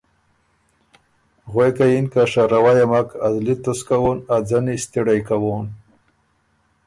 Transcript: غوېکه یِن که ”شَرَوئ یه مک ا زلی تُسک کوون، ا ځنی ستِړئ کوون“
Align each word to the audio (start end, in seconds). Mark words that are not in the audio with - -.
غوېکه 1.51 1.85
یِن 1.91 2.05
که 2.13 2.21
”شَرَوئ 2.31 2.75
یه 2.79 2.85
مک 2.91 3.09
ا 3.25 3.27
زلی 3.33 3.55
تُسک 3.63 3.85
کوون، 3.87 4.17
ا 4.33 4.35
ځنی 4.47 4.75
ستِړئ 4.83 5.19
کوون“ 5.27 5.65